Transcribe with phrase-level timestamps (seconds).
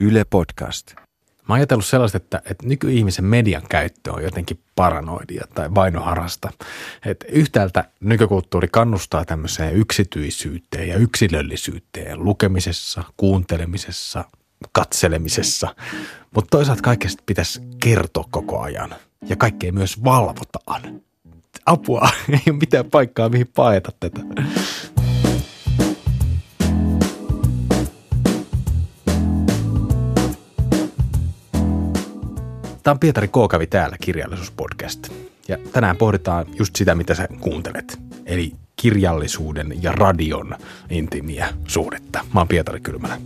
[0.00, 0.94] Yle Podcast.
[0.96, 6.50] Mä oon ajatellut sellaista, että, että nykyihmisen median käyttö on jotenkin paranoidia tai vainoharasta.
[7.06, 14.24] Että yhtäältä nykykulttuuri kannustaa tämmöiseen yksityisyyteen ja yksilöllisyyteen lukemisessa, kuuntelemisessa,
[14.72, 15.74] katselemisessa.
[16.34, 18.94] Mutta toisaalta kaikesta pitäisi kertoa koko ajan
[19.28, 21.00] ja kaikkea myös valvotaan.
[21.66, 24.20] Apua, ei ole mitään paikkaa mihin paeta tätä.
[32.82, 35.08] Tämä on Pietari Kookavi täällä, kirjallisuuspodcast.
[35.48, 37.98] Ja tänään pohditaan just sitä, mitä sä kuuntelet.
[38.26, 40.56] Eli kirjallisuuden ja radion
[40.90, 42.24] intiimiä suhdetta.
[42.34, 43.18] Mä oon Pietari Kylmälä.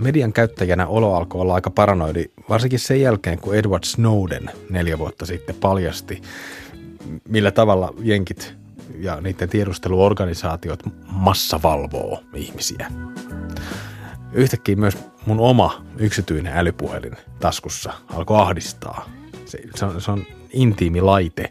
[0.00, 5.26] median käyttäjänä olo alkoi olla aika paranoidi, varsinkin sen jälkeen, kun Edward Snowden neljä vuotta
[5.26, 6.22] sitten paljasti,
[7.28, 8.54] millä tavalla jenkit
[8.98, 12.90] ja niiden tiedusteluorganisaatiot massavalvoo ihmisiä.
[14.32, 19.10] Yhtäkkiä myös mun oma yksityinen älypuhelin taskussa alkoi ahdistaa.
[19.44, 21.50] Se, se, on, se on intiimi laite,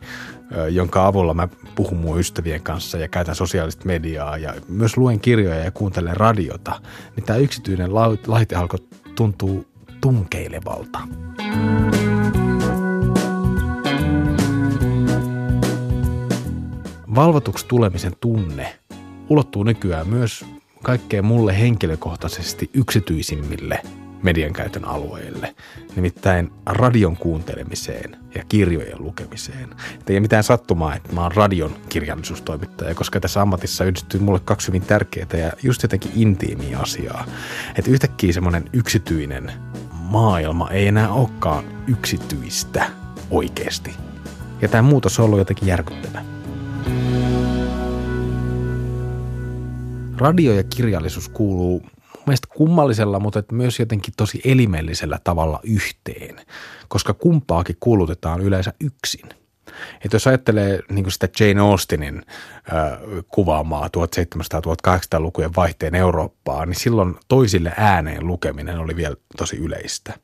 [0.69, 5.63] jonka avulla mä puhun mun ystävien kanssa ja käytän sosiaalista mediaa ja myös luen kirjoja
[5.63, 6.81] ja kuuntelen radiota,
[7.15, 7.95] niin tämä yksityinen
[8.27, 8.79] laite alkoi
[9.15, 9.65] tuntuu
[10.01, 10.99] tunkeilevalta.
[17.17, 18.79] Valvotuksi tulemisen tunne
[19.29, 20.45] ulottuu nykyään myös
[20.83, 23.81] kaikkeen mulle henkilökohtaisesti yksityisimmille
[24.23, 25.55] median käytön alueille,
[25.95, 29.69] nimittäin radion kuuntelemiseen ja kirjojen lukemiseen.
[29.99, 34.67] Et ei mitään sattumaa, että mä oon radion kirjallisuustoimittaja, koska tässä ammatissa yhdistyy mulle kaksi
[34.67, 37.25] hyvin tärkeää ja just jotenkin intiimiä asiaa.
[37.75, 39.51] Että yhtäkkiä semmoinen yksityinen
[39.91, 42.89] maailma ei enää olekaan yksityistä
[43.31, 43.93] oikeasti.
[44.61, 46.36] Ja tämä muutos on ollut jotenkin järkyttävä.
[50.17, 51.83] Radio ja kirjallisuus kuuluu
[52.27, 56.41] mielestä kummallisella, mutta myös jotenkin tosi elimellisellä tavalla yhteen,
[56.87, 59.29] koska kumpaakin kuulutetaan yleensä yksin.
[60.05, 67.73] Että jos ajattelee niin sitä Jane Austinin äh, kuvaamaa 1700-1800-lukujen vaihteen Eurooppaa, niin silloin toisille
[67.77, 70.13] ääneen lukeminen oli vielä tosi yleistä–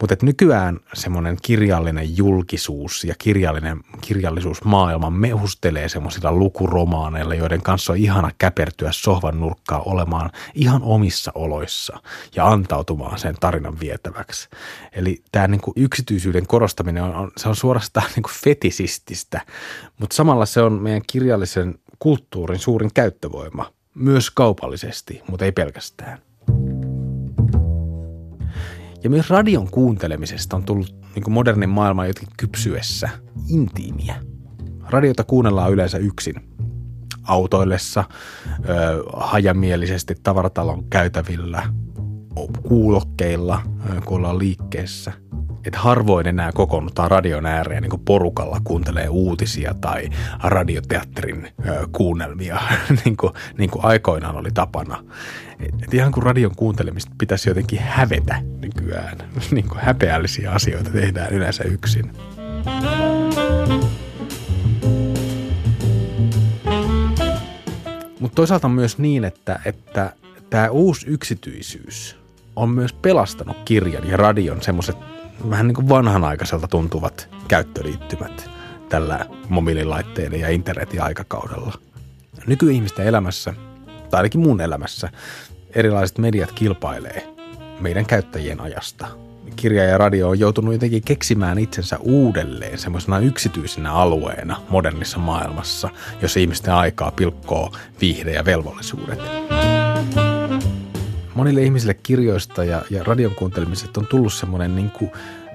[0.00, 8.30] mutta nykyään semmoinen kirjallinen julkisuus ja kirjallinen, kirjallisuusmaailma mehustelee semmoisilla lukuromaaneilla, joiden kanssa on ihana
[8.38, 12.00] käpertyä sohvan nurkkaa olemaan ihan omissa oloissa
[12.36, 14.48] ja antautumaan sen tarinan vietäväksi.
[14.92, 19.40] Eli tämä niinku yksityisyyden korostaminen on, on, se on suorastaan niinku fetisististä,
[19.98, 26.18] mutta samalla se on meidän kirjallisen kulttuurin suurin käyttövoima, myös kaupallisesti, mutta ei pelkästään.
[29.04, 33.08] Ja myös radion kuuntelemisesta on tullut niin modernin maailman jotenkin kypsyessä
[33.48, 34.14] intiimiä.
[34.90, 36.34] Radiota kuunnellaan yleensä yksin.
[37.22, 38.04] Autoillessa,
[38.68, 41.62] ö, hajamielisesti tavaratalon käytävillä,
[42.68, 43.62] kuulokkeilla,
[44.04, 45.12] kun ollaan liikkeessä–
[45.66, 50.08] että harvoin enää kokoonnutaan radion ääreen niin porukalla kuuntelee uutisia tai
[50.42, 52.60] radioteatterin ö, kuunnelmia,
[53.04, 55.04] niin, kuin, niin kuin aikoinaan oli tapana.
[55.60, 59.18] Et, et ihan kuin radion kuuntelemista pitäisi jotenkin hävetä nykyään.
[59.50, 62.12] niin kuin häpeällisiä asioita tehdään yleensä yksin.
[68.20, 70.12] Mutta toisaalta myös niin, että, että
[70.50, 72.25] tämä uusi yksityisyys
[72.56, 74.96] on myös pelastanut kirjan ja radion semmoiset
[75.50, 78.50] vähän niin kuin vanhanaikaiselta tuntuvat käyttöliittymät
[78.88, 81.72] tällä mobiililaitteiden ja internetin aikakaudella.
[82.46, 83.54] Nykyihmisten elämässä,
[84.10, 85.10] tai ainakin mun elämässä,
[85.74, 87.34] erilaiset mediat kilpailee
[87.80, 89.06] meidän käyttäjien ajasta.
[89.56, 95.88] Kirja ja radio on joutunut jotenkin keksimään itsensä uudelleen semmoisena yksityisenä alueena modernissa maailmassa,
[96.22, 99.20] jossa ihmisten aikaa pilkkoo viihde ja velvollisuudet
[101.36, 105.10] monille ihmisille kirjoista ja, ja radion kuuntelemiset on tullut semmoinen niin kuin,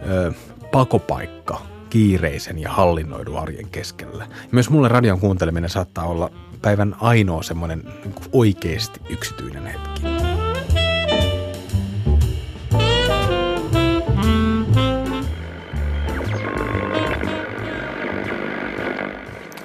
[0.09, 0.31] ö,
[0.71, 4.27] pakopaikka kiireisen ja hallinnoidun arjen keskellä.
[4.51, 6.31] Myös mulle radion kuunteleminen saattaa olla
[6.61, 10.01] päivän ainoa semmoinen niin oikeasti yksityinen hetki.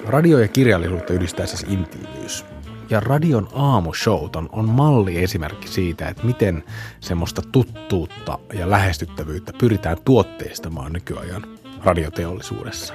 [0.06, 2.44] Radio ja kirjallisuutta yhdistää siis intiimiys–
[2.90, 6.64] ja radion aamushowt on, on malli esimerkki siitä, että miten
[7.00, 11.42] semmoista tuttuutta ja lähestyttävyyttä pyritään tuotteistamaan nykyajan
[11.84, 12.94] radioteollisuudessa.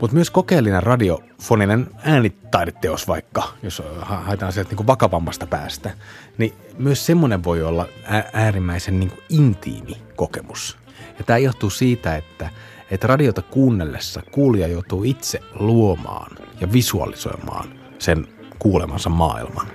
[0.00, 5.90] Mutta myös kokeellinen radiofoninen äänitaideteos vaikka, jos haetaan sieltä niin vakavammasta päästä,
[6.38, 7.88] niin myös semmoinen voi olla
[8.32, 10.78] äärimmäisen niin intiimi kokemus.
[11.18, 12.50] Ja tämä johtuu siitä, että,
[12.90, 16.30] että radiota kuunnellessa kuulija joutuu itse luomaan
[16.60, 19.66] ja visualisoimaan sen kuulemansa maailman.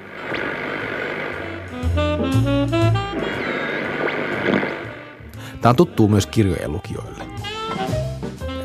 [5.61, 7.23] Tämä on tuttuu myös kirjojen lukijoille.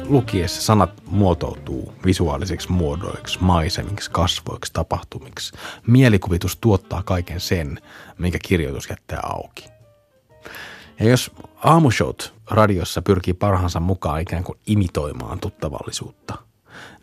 [0.05, 5.53] Lukiessa sanat muotoutuu visuaalisiksi muodoiksi, maisemiksi, kasvoiksi, tapahtumiksi.
[5.87, 7.79] Mielikuvitus tuottaa kaiken sen,
[8.19, 9.65] minkä kirjoitus jättää auki.
[11.01, 11.31] Ja jos
[11.65, 16.35] aamushowt radiossa pyrkii parhaansa mukaan ikään kuin imitoimaan tuttavallisuutta,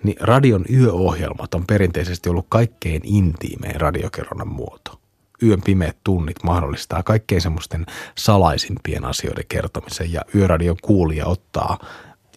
[0.04, 5.00] niin radion yöohjelmat on perinteisesti ollut kaikkein intiimein radiokerronnan muoto.
[5.44, 7.86] Yön pimeät tunnit mahdollistaa kaikkein semmoisten
[8.18, 11.78] salaisimpien asioiden kertomisen ja yöradion kuulija ottaa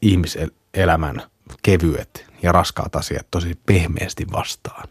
[0.03, 1.23] ihmiselämän
[1.63, 4.89] kevyet ja raskaat asiat tosi pehmeästi vastaan.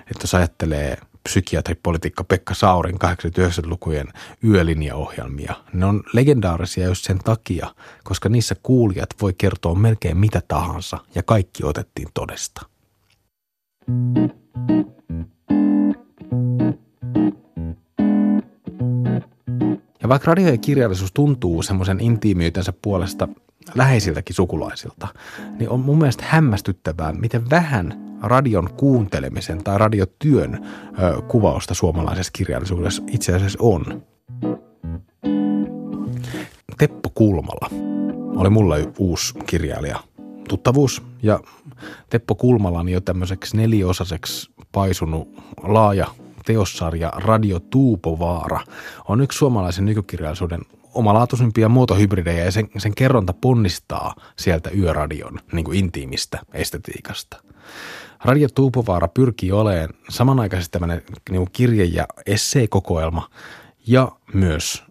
[0.00, 4.06] Että jos ajattelee– psykiatripolitiikka Pekka Saurin 80-90-lukujen
[4.44, 5.54] yölinjaohjelmia.
[5.72, 7.74] Ne on legendaarisia just sen takia,
[8.04, 12.66] koska niissä kuulijat voi kertoa melkein mitä tahansa ja kaikki otettiin todesta.
[20.02, 23.28] Ja vaikka radio ja kirjallisuus tuntuu semmoisen intiimiytensä puolesta
[23.74, 25.08] läheisiltäkin sukulaisilta,
[25.58, 30.66] niin on mun mielestä hämmästyttävää, miten vähän radion kuuntelemisen tai radiotyön
[30.98, 34.02] ö, kuvausta suomalaisessa kirjallisuudessa itse asiassa on.
[36.78, 37.70] Teppo Kulmala
[38.36, 39.98] oli mulle uusi kirjailija
[40.48, 41.40] tuttavuus ja
[42.10, 45.28] Teppo Kulmala on jo tämmöiseksi neliosaiseksi paisunut
[45.62, 46.06] laaja
[46.46, 48.60] teossarja Radio Tuupovaara
[49.08, 50.60] on yksi suomalaisen nykykirjallisuuden
[50.94, 57.42] omalaatuisimpia muotohybridejä ja sen, sen kerronta ponnistaa sieltä yöradion niin kuin intiimistä estetiikasta.
[58.24, 63.30] Radio Tuupovaara pyrkii olemaan samanaikaisesti tämmöinen niin kirje- ja esseekokoelma
[63.86, 64.84] ja myös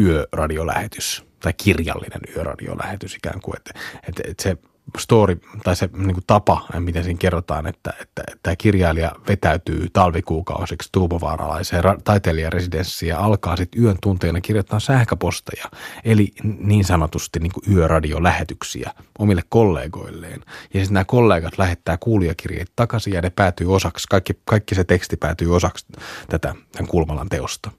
[0.00, 3.70] yöradiolähetys tai kirjallinen yöradiolähetys ikään kuin, että,
[4.08, 4.56] että, että se
[4.98, 9.86] story tai se niin kuin tapa, miten siinä kerrotaan, että, että, että tämä kirjailija vetäytyy
[9.92, 15.64] talvikuukausiksi tuupovaaralaiseen ra- taiteilijaresidenssiin ja alkaa sitten yön tunteina kirjoittaa sähköposteja,
[16.04, 20.40] eli niin sanotusti niin kuin yöradiolähetyksiä omille kollegoilleen.
[20.74, 25.16] Ja sitten nämä kollegat lähettää kuulijakirjeet takaisin ja ne päätyy osaksi, kaikki, kaikki se teksti
[25.16, 25.86] päätyy osaksi
[26.28, 27.70] tätä tämän Kulmalan teosta.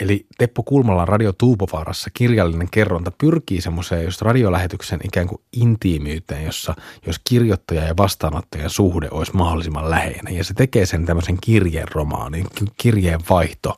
[0.00, 6.74] Eli Teppo Kulmalan Radio Tuupovaarassa kirjallinen kerronta pyrkii semmoiseen just radiolähetyksen ikään kuin intiimiyteen, jossa
[7.06, 10.36] jos kirjoittaja ja vastaanottajan suhde olisi mahdollisimman läheinen.
[10.36, 12.46] Ja se tekee sen tämmöisen kirjeen romaanin,
[12.76, 13.76] kirjeen vaihto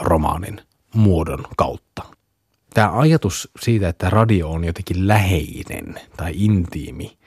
[0.00, 0.60] romaanin
[0.94, 2.02] muodon kautta.
[2.74, 7.18] Tämä ajatus siitä, että radio on jotenkin läheinen tai intiimi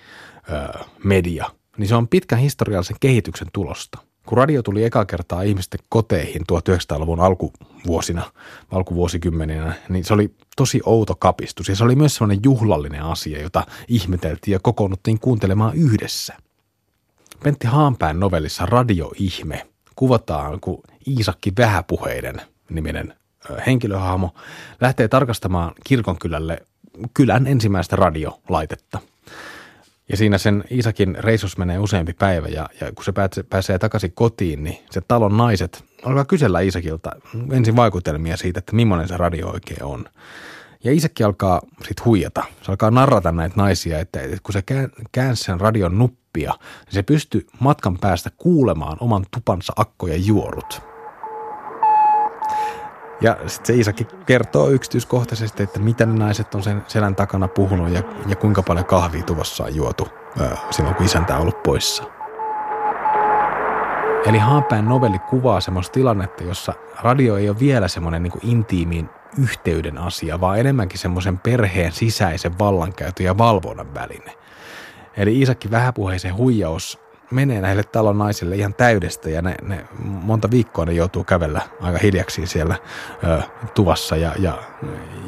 [0.51, 1.45] ö, media,
[1.77, 3.97] niin se on pitkän historiallisen kehityksen tulosta
[4.27, 8.31] kun radio tuli eka kertaa ihmisten koteihin 1900-luvun alkuvuosina,
[8.71, 11.69] alkuvuosikymmeninä, niin se oli tosi outo kapistus.
[11.69, 16.33] Ja se oli myös sellainen juhlallinen asia, jota ihmeteltiin ja kokoonnuttiin kuuntelemaan yhdessä.
[17.43, 23.13] Pentti Haanpään novellissa Radioihme kuvataan, kun Iisakki Vähäpuheiden niminen
[23.65, 24.33] henkilöhahmo
[24.81, 26.65] lähtee tarkastamaan kirkonkylälle
[27.13, 28.99] kylän ensimmäistä radiolaitetta–
[30.09, 34.11] ja siinä sen Iisakin reisus menee useampi päivä ja, ja kun se pääsee, pääsee takaisin
[34.11, 37.11] kotiin, niin se talon naiset alkaa kysellä Iisakilta
[37.51, 40.05] ensin vaikutelmia siitä, että millainen se radio oikein on.
[40.83, 42.43] Ja Iisakki alkaa sitten huijata.
[42.61, 44.63] Se alkaa narrata näitä naisia, että, että kun se
[45.11, 46.53] käänsi sen radion nuppia,
[46.85, 50.86] niin se pystyy matkan päästä kuulemaan oman tupansa akkoja juorut.
[53.21, 57.89] Ja sitten se Iisakki kertoo yksityiskohtaisesti, että mitä ne naiset on sen selän takana puhunut
[57.89, 60.07] ja, ja kuinka paljon kahvia tuvassa on juotu
[60.41, 62.03] ää, silloin, kun isäntä on ollut poissa.
[64.25, 69.09] Eli Haapään novelli kuvaa semmoista tilannetta, jossa radio ei ole vielä semmoinen niin intiimin
[69.41, 74.33] yhteyden asia, vaan enemmänkin semmoisen perheen sisäisen vallankäytön ja valvonnan väline.
[75.17, 76.99] Eli Iisakki vähäpuheisen huijaus
[77.31, 81.99] menee näille talon naisille ihan täydestä ja ne, ne monta viikkoa ne joutuu kävellä aika
[81.99, 82.75] hiljaksi siellä
[83.23, 83.41] ö,
[83.73, 84.57] tuvassa ja, ja,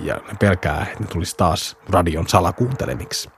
[0.03, 3.29] ja ne pelkää, että ne tulisi taas radion salakuuntelemiksi.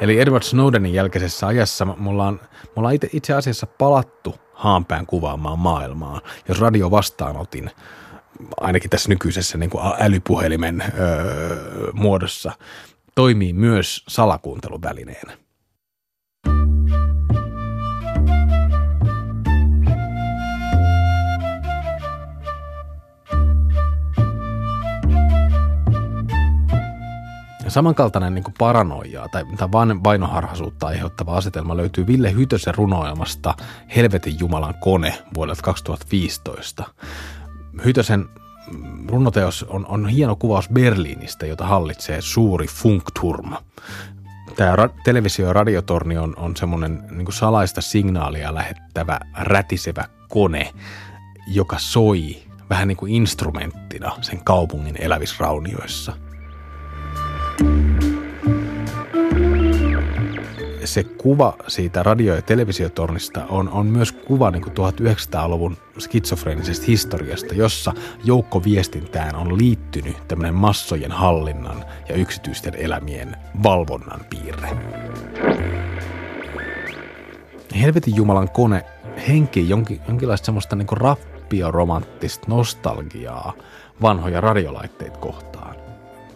[0.00, 2.40] Eli Edward Snowdenin jälkeisessä ajassa mulla on,
[2.76, 7.70] mulla on itse, itse asiassa palattu haanpään kuvaamaan maailmaa, jos radio vastaanotin
[8.60, 12.52] ainakin tässä nykyisessä niin kuin älypuhelimen öö, muodossa,
[13.14, 15.47] toimii myös salakuunteluvälineenä.
[27.70, 29.68] Samankaltainen niin paranoiaa tai, tai
[30.04, 33.54] vainoharhaisuutta aiheuttava asetelma löytyy Ville Hytösen runoilmasta
[33.96, 36.84] Helvetin Jumalan kone vuodelta 2015.
[37.84, 38.28] Hytösen
[39.08, 43.52] runoteos on, on hieno kuvaus Berliinistä, jota hallitsee suuri Funkturm.
[44.56, 50.72] Tämä ra- televisio- ja radiotorni on, on semmoinen niin salaista signaalia lähettävä rätisevä kone,
[51.46, 56.12] joka soi vähän niin kuin instrumenttina sen kaupungin elävisraunioissa–
[60.94, 67.92] se kuva siitä radio- ja televisiotornista on, on myös kuva niin 1900-luvun skitsofreenisesta historiasta, jossa
[68.24, 74.68] joukkoviestintään on liittynyt tämmöinen massojen hallinnan ja yksityisten elämien valvonnan piirre.
[77.80, 78.84] Helvetin Jumalan kone
[79.28, 83.52] henki jonkin, jonkinlaista semmoista niin rappioromanttista nostalgiaa
[84.02, 85.57] vanhoja radiolaitteita kohtaan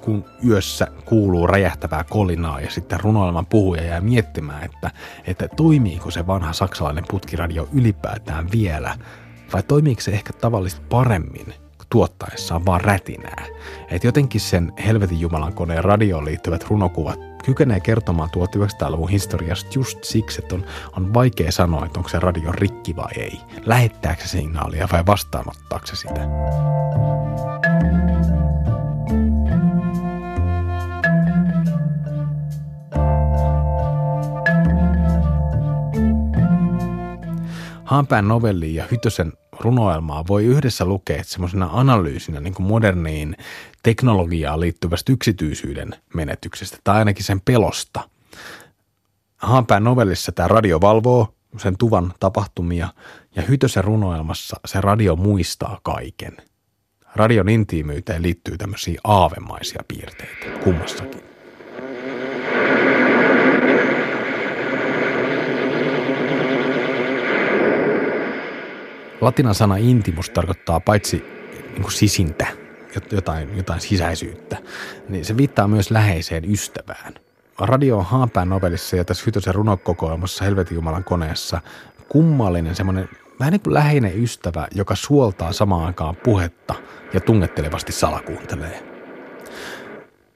[0.04, 4.90] kun yössä kuuluu räjähtävää kolinaa ja sitten runoilman puhuja jää miettimään, että,
[5.26, 8.96] että toimiiko se vanha saksalainen putkiradio ylipäätään vielä
[9.52, 11.54] vai toimiiko se ehkä tavallisesti paremmin
[11.90, 13.46] tuottaessaan vaan rätinää.
[13.90, 20.42] Että jotenkin sen helvetin jumalan koneen radioon liittyvät runokuvat kykenee kertomaan 1900-luvun historiasta just siksi,
[20.42, 20.64] että on,
[20.96, 23.40] on vaikea sanoa, että onko se radio rikki vai ei.
[23.66, 26.20] Lähettääkö se signaalia vai vastaanottaako se sitä.
[37.92, 43.36] Haanpään novelliin ja Hytösen runoelmaa voi yhdessä lukea semmoisena analyysinä niin kuin moderniin
[43.82, 48.08] teknologiaan liittyvästä yksityisyyden menetyksestä tai ainakin sen pelosta.
[49.36, 52.88] Haanpään novellissa tämä radio valvoo sen tuvan tapahtumia
[53.36, 56.36] ja Hytösen runoelmassa se radio muistaa kaiken.
[57.14, 61.31] Radion intiimyyteen liittyy tämmöisiä aavemaisia piirteitä kummassakin.
[69.22, 71.24] Latinan sana intimus tarkoittaa paitsi
[71.72, 72.46] niin kuin sisintä,
[73.12, 74.56] jotain, jotain sisäisyyttä,
[75.08, 77.14] niin se viittaa myös läheiseen ystävään.
[77.58, 81.60] Radio on Haapään novellissa ja tässä Hytösen runokokoelmassa Helvetin Jumalan koneessa
[82.08, 83.08] kummallinen semmoinen
[83.40, 86.74] vähän niin kuin läheinen ystävä, joka suoltaa samaan aikaan puhetta
[87.12, 88.82] ja tungettelevasti salakuuntelee.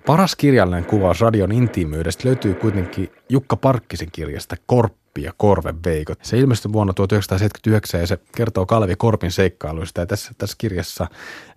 [0.06, 6.18] Paras kirjallinen kuvaus radion intiimyydestä löytyy kuitenkin Jukka Parkkisen kirjasta Korppi Korppi ja Korven veikot.
[6.22, 10.00] Se ilmestyi vuonna 1979 ja se kertoo Kalevi Korpin seikkailuista.
[10.00, 11.06] Ja tässä, tässä kirjassa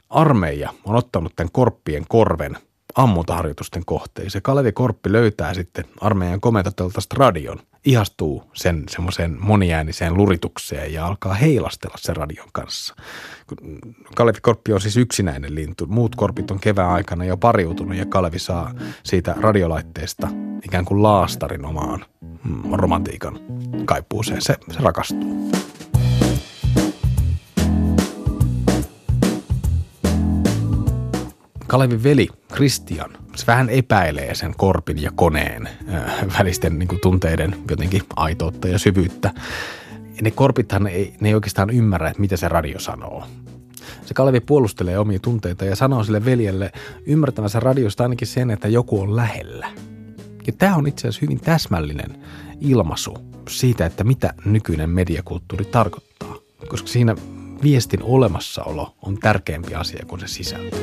[0.10, 2.58] armeija on ottanut tämän Korppien korven
[2.96, 4.42] ammuntaharjoitusten kohteeksi.
[4.42, 11.96] Kalevi Korppi löytää sitten armeijan komentoteltasta radion, ihastuu sen semmoiseen moniääniseen luritukseen ja alkaa heilastella
[12.00, 12.96] sen radion kanssa.
[14.16, 15.86] Kalevi Korppi on siis yksinäinen lintu.
[15.88, 20.28] Muut korpit on kevään aikana jo pariutunut ja Kalevi saa siitä radiolaitteesta
[20.64, 22.06] ikään kuin laastarin omaan
[22.44, 23.40] mm, romantiikan
[23.86, 24.42] kaipuuseen.
[24.42, 25.52] Se, se rakastuu.
[31.70, 37.56] Kalevin veli Christian se vähän epäilee sen korpin ja koneen äh, välisten niin kuin, tunteiden
[37.70, 39.34] jotenkin aitoutta ja syvyyttä.
[40.22, 43.24] Ne korpithan ei, ne ei oikeastaan ymmärrä, että mitä se radio sanoo.
[44.06, 46.72] Se Kalevi puolustelee omia tunteita ja sanoo sille veljelle
[47.06, 49.68] ymmärtävänsä radiosta ainakin sen, että joku on lähellä.
[50.48, 52.18] Ja tämä on itse asiassa hyvin täsmällinen
[52.62, 53.18] ilmaisu
[53.50, 56.36] siitä, että mitä nykyinen mediakulttuuri tarkoittaa.
[56.68, 57.16] Koska siinä
[57.64, 60.78] viestin olemassaolo on tärkeämpi asia kuin se sisältö.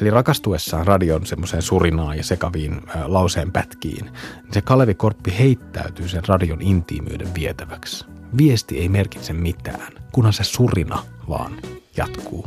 [0.00, 6.22] Eli rakastuessaan radion semmoiseen surinaan ja sekaviin lauseen pätkiin, niin se Kalevi Korppi heittäytyy sen
[6.28, 8.04] radion intiimyyden vietäväksi.
[8.38, 11.52] Viesti ei merkitse mitään, kunhan se surina vaan
[11.96, 12.44] jatkuu.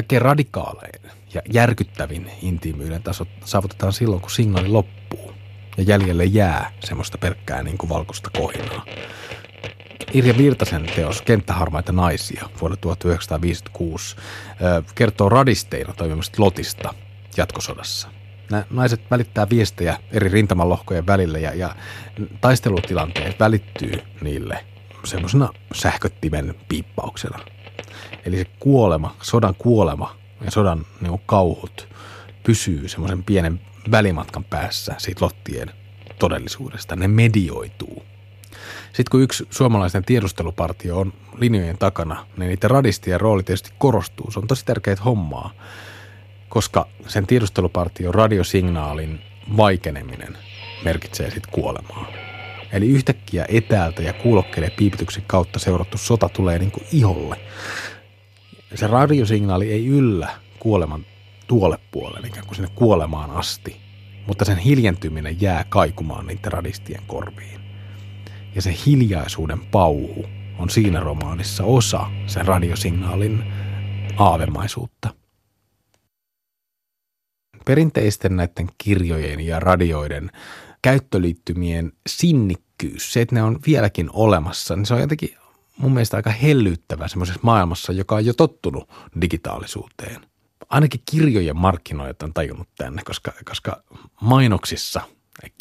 [0.00, 5.32] Kaikkein radikaalein ja järkyttävin intiimyyden taso saavutetaan silloin, kun signaali loppuu
[5.76, 8.84] ja jäljelle jää semmoista pelkkää niin kuin valkoista kohinaa.
[10.12, 14.16] Irja Virtasen teos Kenttäharmaita naisia vuonna 1956
[14.94, 16.94] kertoo radisteina toimimasta Lotista
[17.36, 18.08] jatkosodassa.
[18.50, 21.76] Nämä naiset välittää viestejä eri rintamalohkojen välille ja, ja
[22.40, 24.64] taistelutilanteet välittyy niille
[25.04, 27.38] semmoisena sähköttimen piippauksena–
[28.24, 31.88] Eli se kuolema, sodan kuolema ja sodan niin kuin kauhut
[32.42, 33.60] pysyy semmoisen pienen
[33.90, 35.70] välimatkan päässä siitä lottien
[36.18, 36.96] todellisuudesta.
[36.96, 38.02] Ne medioituu.
[38.86, 44.30] Sitten kun yksi suomalaisten tiedustelupartio on linjojen takana, niin niiden radistien rooli tietysti korostuu.
[44.30, 45.50] Se on tosi tärkeää hommaa,
[46.48, 49.20] koska sen tiedustelupartion radiosignaalin
[49.56, 50.38] vaikeneminen
[50.84, 52.29] merkitsee sitten kuolemaa.
[52.72, 57.40] Eli yhtäkkiä etäältä ja kuulokkeiden piipityksen kautta seurattu sota tulee niin kuin iholle.
[58.74, 61.06] Se radiosignaali ei yllä kuoleman
[61.46, 63.76] tuolle puolelle, ikään kuin sinne kuolemaan asti,
[64.26, 67.60] mutta sen hiljentyminen jää kaikumaan niiden radistien korviin.
[68.54, 70.26] Ja se hiljaisuuden pauhu
[70.58, 73.44] on siinä romaanissa osa sen radiosignaalin
[74.16, 75.14] aavemaisuutta.
[77.64, 80.30] Perinteisten näiden kirjojen ja radioiden
[80.82, 85.36] käyttöliittymien sinnikkyys, se, että ne on vieläkin olemassa, niin se on jotenkin
[85.76, 88.88] mun mielestä aika hellyttävä semmoisessa maailmassa, joka on jo tottunut
[89.20, 90.20] digitaalisuuteen.
[90.68, 93.82] Ainakin kirjojen markkinoijat on tajunnut tänne, koska, koska
[94.20, 95.00] mainoksissa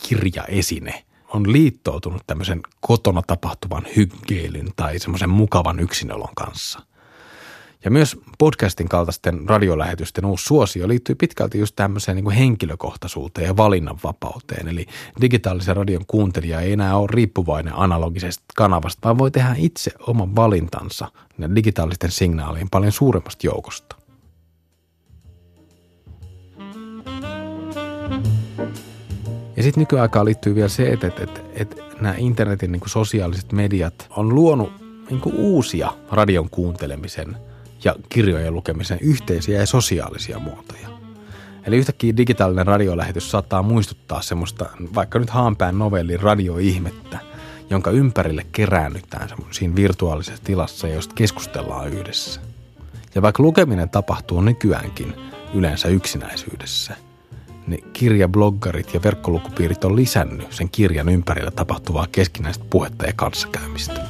[0.08, 6.80] kirjaesine on liittoutunut tämmöisen kotona tapahtuvan hyggeilyn tai semmoisen mukavan yksinolon kanssa.
[7.86, 13.58] Ja myös podcastin kaltaisten radiolähetysten uusi suosio liittyy pitkälti just tämmöiseen niin kuin henkilökohtaisuuteen ja
[13.58, 14.68] valinnanvapauteen.
[14.68, 14.86] Eli
[15.22, 21.08] digitaalisen radion kuuntelija ei enää ole riippuvainen analogisesta kanavasta, vaan voi tehdä itse oman valintansa
[21.56, 23.96] digitaalisten signaalien paljon suuremmasta joukosta.
[29.58, 33.52] Ja sitten nykyaikaan liittyy vielä se, että, että, että, että nämä internetin niin kuin sosiaaliset
[33.52, 34.72] mediat on luonut
[35.10, 37.38] niin kuin uusia radion kuuntelemisen–
[37.84, 40.90] ja kirjojen lukemisen yhteisiä ja sosiaalisia muotoja.
[41.66, 47.20] Eli yhtäkkiä digitaalinen radiolähetys saattaa muistuttaa semmoista vaikka nyt haanpään novellin radioihmettä,
[47.70, 52.42] jonka ympärille keräännytään siinä virtuaalisessa tilassa, josta keskustellaan yhdessä.
[53.16, 55.14] Ja vaikka lukeminen tapahtuu nykyäänkin
[55.54, 56.96] yleensä yksinäisyydessä,
[57.68, 64.02] niin kirjabloggarit ja verkkolukupiirit on lisännyt sen kirjan ympärillä tapahtuvaa keskinäistä puhetta ja kanssakäymistä.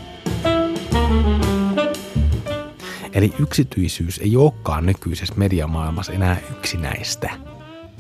[3.13, 7.29] Eli yksityisyys ei olekaan nykyisessä mediamaailmassa enää yksinäistä,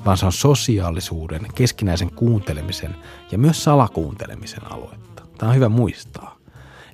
[0.05, 2.95] vaan se on sosiaalisuuden, keskinäisen kuuntelemisen
[3.31, 5.23] ja myös salakuuntelemisen aluetta.
[5.37, 6.37] Tämä on hyvä muistaa.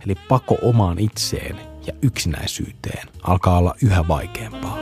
[0.05, 4.77] Eli pako omaan itseen ja yksinäisyyteen alkaa olla yhä vaikeampaa.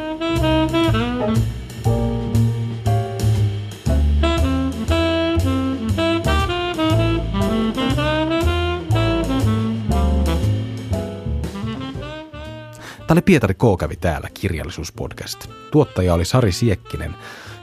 [13.14, 13.64] Tämä oli Pietari K.
[13.80, 15.50] kävi täällä kirjallisuuspodcast.
[15.72, 17.16] Tuottaja oli Sari Siekkinen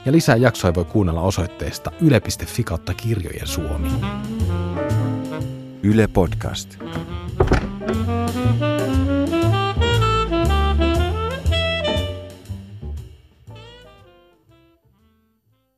[0.05, 3.89] ja lisää jaksoja voi kuunnella osoitteesta yle.fi kautta kirjojen suomi.
[5.83, 6.77] Yle Podcast.